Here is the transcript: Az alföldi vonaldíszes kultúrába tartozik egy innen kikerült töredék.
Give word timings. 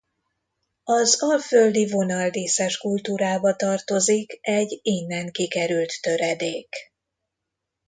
Az 0.83 1.21
alföldi 1.23 1.87
vonaldíszes 1.91 2.77
kultúrába 2.77 3.55
tartozik 3.55 4.37
egy 4.41 4.79
innen 4.81 5.31
kikerült 5.31 6.01
töredék. 6.01 6.75